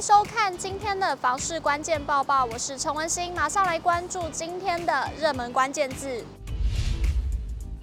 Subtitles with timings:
[0.00, 6.24] 收看今天的房市关键报报，我是陈文心，马上来关注今天的热门关键字。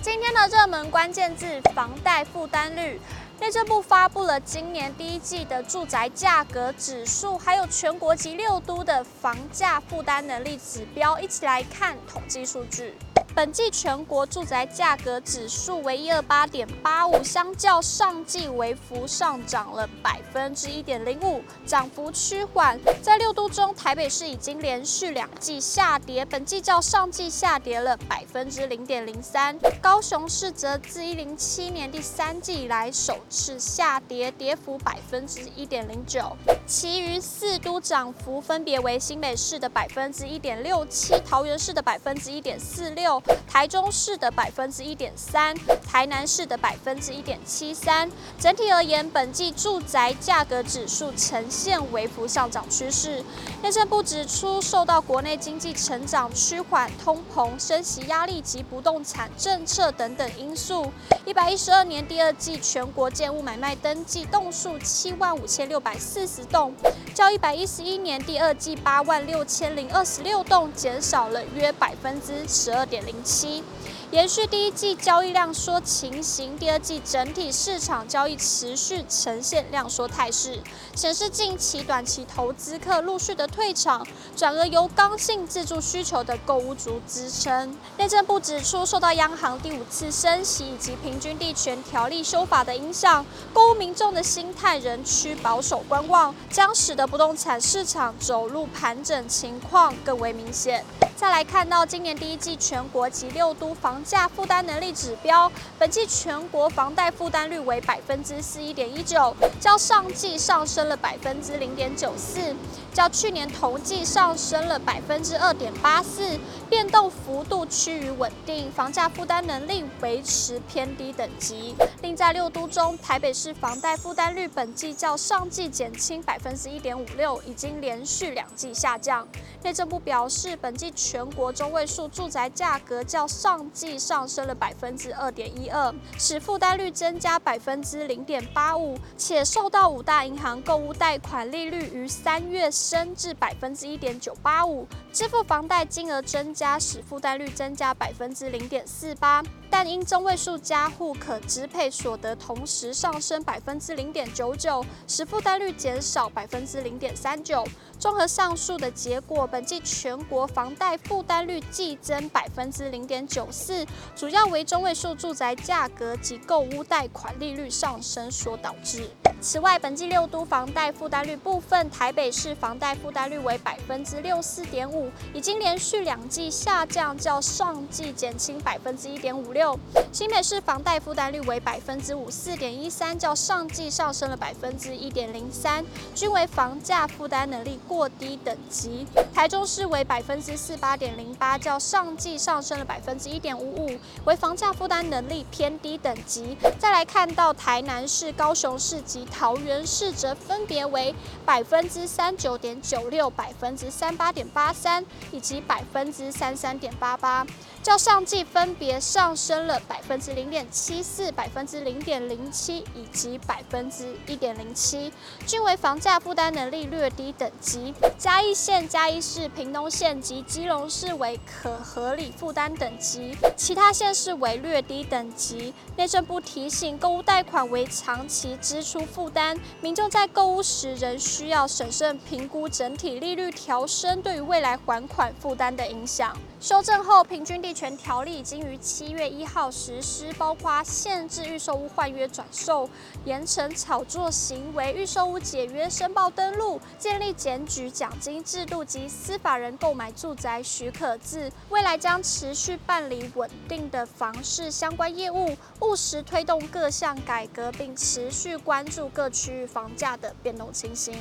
[0.00, 2.98] 今天的热门关键字：房贷负担率。
[3.40, 12.96] 内政部发布了今年第一季的住宅价格指数，还有全国及六都的房价负担能力指标，一起来看统计数据。
[13.38, 22.76] 本季全国住宅价格指数为一二八点八五，相较上季微幅上涨了百分之一点零五，涨幅趋缓。
[23.00, 29.56] 在六都中，台北市已经连续两季下跌，本季较上季下跌了百分之零点零三。
[29.80, 36.36] 高雄市则自一零七年第三季以来首次下跌，跌幅百分之一点零九。
[36.66, 43.22] 其余四都涨幅分别为新北市的百分之一点六七，桃园市的百分之一点四六。
[43.48, 45.52] 台中市的百分之一点三，
[45.84, 48.08] 台南市的百分之一点七三。
[48.38, 53.24] 整体而言，本季住宅价格指数呈现微幅上涨趋势。
[53.62, 60.92] 内政部指出，受到国内经济成长趋缓、通膨、升息压力及不动产政策等等因素，
[61.24, 66.72] 一百一十二年第二季全国建物买卖登记栋数七万五千六百四十栋，
[67.12, 73.17] 较一百一十一年第二季八万六千零二十六栋减少了约百分之十二点零。
[73.22, 73.62] 七，
[74.10, 80.62] 延续第一季交易量缩情形，第二季整体市场交易持续呈现量缩态势，
[80.94, 87.76] 显示近期短期投资客陆续的退场，转而由刚性自住需求的购物族支撑。
[87.96, 100.84] 内政部指出，受到央行第五次升息以及平均地权条例修法的影响，购屋民众的心态仍趋保守观望，将使得不动产市场走入盘整情况更为明显。
[101.18, 112.54] 再来看到今年第一季全国及六都房价负担能力指标，本季全国房贷负担率为百分之四一点一九，较上季上升了百分之零点九四，
[112.94, 116.38] 较去年同季上升了百分之二点八四，
[116.70, 121.74] 变动幅度趋于稳定，房价负担能力维持偏低等级。
[122.00, 129.26] 另在六都中，台北市房贷负担率本季较上季减轻百分之一点五六，已经连续两季下降。
[129.64, 149.42] 内政部表示，本季全国中位数住宅价格较上季上升了百分之二点一二，使负担率增加百分之零点八五，且受到五大银行购物贷款利率于三月升至百分之一点九八五，支付房贷金额增加，使负担率增加百分之零点四八。
[149.70, 157.64] 但因中位数家户可支配所得同时上升百分之零点九九，使负担率减少百分之零点三九。
[157.98, 163.84] 综合上述的结果，本季全国房贷负担率季增百分之零点九四，
[164.14, 169.10] 主要为中位数住宅价格及购屋贷款利率上升所导致。
[169.40, 179.57] 此外，本季六都房贷负担率部分，台北市房贷负担率为百分之六四点五，已经连续两季下降，较上季减轻百分之一点五六。
[179.58, 179.76] 六
[180.12, 189.04] 新北市房贷负担率为百分之五四点一三，较上季上升了百分之一点零三，均为房价负担能力过低等级。
[189.34, 196.56] 台中市为百分之四八点零八，较上季上升了百分之一点五五，为房价负担能力偏低等级。
[196.78, 201.12] 再来看到台南市、高雄市及桃园市则分别为
[201.44, 207.44] 百分之三九点九六、百分之三八点八三以及百分之三三点八八，
[207.82, 215.12] 较上季分别上升了百分之零点七四、百分之零点零七以及百分之一点零七，
[215.46, 217.92] 均为房价负担能力略低等级。
[218.18, 225.72] 嘉义县、嘉义市、屏东县及基隆市为可合理负担等级，其他县市为略低等级。
[225.96, 228.98] 内政部提醒，购物贷款为长期支出。
[229.08, 236.36] 负担，民众在购物时仍需要审慎评估整体利率调升对于未来还款负担的影响。
[236.60, 242.90] 修正后，平均地权条例已经于七月一号实施，包括限制预售屋换约转售、
[243.24, 251.50] 严惩炒作行为、预售屋解约申报登录、建立检举奖金制度及司法人购买住宅许可制。
[251.68, 259.08] 未来将持续办理稳定的房市相关业务，务实推动各项改革，并持续关注。
[259.10, 261.14] 各区域房价的变动情形。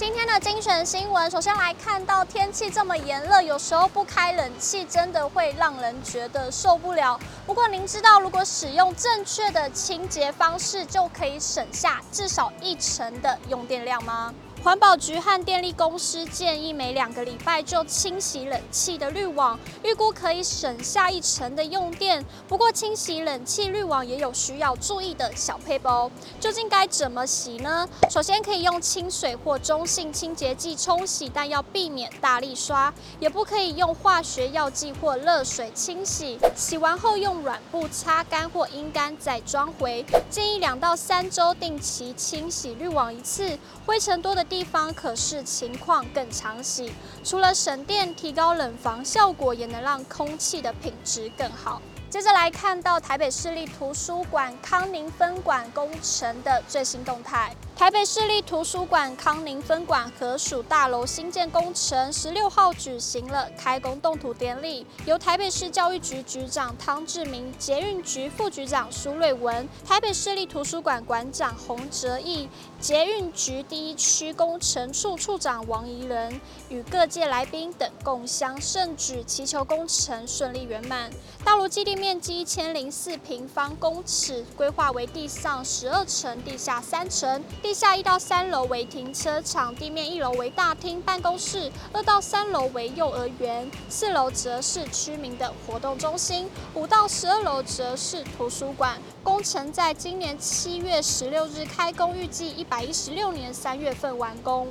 [0.00, 7.20] 今天的精选新闻，首先来看到天气这么炎热，有时候不开冷气真的会让人觉得受不了。
[7.44, 14.34] 不过您知道，如果使用正确的清洁方式，就可以省下至少一成的用电量吗？
[14.62, 22.22] 环保局和电力公司建议每两个礼拜就清洗冷气的滤网，预估可以省下一成的用电。
[22.46, 27.88] 不过，清洗冷气滤网也有需要注意的小配包，究竟该怎么洗呢？
[28.10, 36.38] 首先可以用清水或中性清洁剂冲洗，但要避免大力刷，也不可以用化学药剂或热水清洗。
[36.54, 40.04] 洗完后用软布擦干或阴干再装回。
[40.28, 46.92] 建议两到三周定期清洗滤网一次，灰尘多的地方可视情况更常洗，
[47.22, 51.80] 除了省电、提高冷房效果，也能让空气的品质更好。
[52.10, 57.54] 接着来看到台北市立图书馆康宁分馆工程的最新动态。
[57.80, 76.38] 台北市立图书馆康宁分馆合署大楼新建工程十六号举行了开工动土典礼，由台北市教育局局长汤志明、捷运局副局长苏瑞文、台北市立图书馆馆长洪哲义、捷运局第一区工程处处长王宜仁
[76.68, 81.10] 与各界来宾等共襄盛举，祈求工程顺利圆满。
[81.42, 87.42] 大楼基地面积一千零四平方公尺，规划为地上十二层、地下三层。
[87.62, 98.98] 地地下一到三楼为停车场，地面一楼为大厅办公室，二到三楼为幼儿园，四楼则是居民的活动中心，五到十二楼则是图书馆。
[99.22, 104.66] 工程在今年七月十六日开工，预计一百一十六年三月份完工。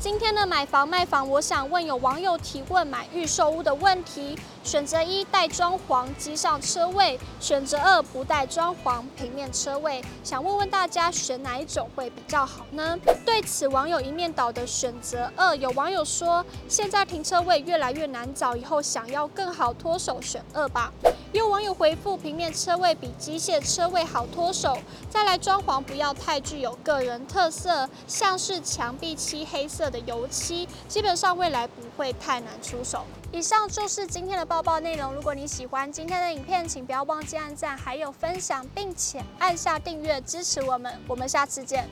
[0.00, 12.98] 今天的买房卖房，我想问有网友提问买预售屋的问题：选择一带装潢机上车位，选择二不带装潢平面车位，想问问大家选哪一种会比较好呢？
[13.24, 15.54] 对此，网友一面倒的选择二。
[15.56, 20.92] 有网友说，现在停车位越来越难找，以后想要更好脱手，选二吧。
[21.32, 24.76] 有网友回复：平面车位比机械车位好脱手，
[25.08, 33.04] 再来装潢不要太具有个人特色，像是墙壁漆黑色的油漆，基本上未来不会太难出手。
[33.32, 35.12] 以上就是今天的报报内容。
[35.12, 40.92] 如果你喜欢今天的影片，请不要忘记按赞，还有分享，并且按下订阅支持我们。
[41.08, 41.88] 我们下次见。